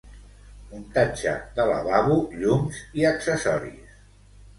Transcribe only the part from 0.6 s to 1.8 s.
Muntatge de